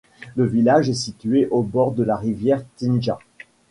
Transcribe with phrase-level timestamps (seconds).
[0.35, 3.19] Le village est situé au bord de la rivière Tinja.